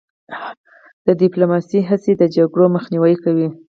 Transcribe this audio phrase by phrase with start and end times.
[1.05, 3.47] د ډیپلوماسی هڅې د جګړو مخنیوی کوي.